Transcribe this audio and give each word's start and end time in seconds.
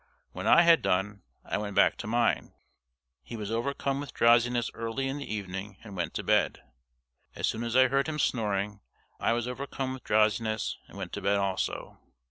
When 0.31 0.47
I 0.47 0.63
had 0.63 0.81
done 0.81 1.21
I 1.45 1.59
went 1.59 1.75
back 1.75 1.95
to 1.97 2.07
mine. 2.07 2.55
He 3.21 3.37
was 3.37 3.51
overcome 3.51 3.99
with 3.99 4.15
drowsiness 4.15 4.71
early 4.73 5.07
in 5.07 5.19
the 5.19 5.31
evening, 5.31 5.77
and 5.83 5.95
went 5.95 6.15
to 6.15 6.23
bed. 6.23 6.63
As 7.35 7.45
soon 7.45 7.63
as 7.63 7.75
I 7.75 7.87
heard 7.87 8.09
him 8.09 8.17
snoring, 8.17 8.81
I 9.19 9.33
was 9.33 9.47
overcome 9.47 9.93
with 9.93 10.03
drowsiness 10.03 10.79
and 10.87 10.97
went 10.97 11.13
to 11.13 11.21
bed 11.21 11.37
also. 11.37 11.99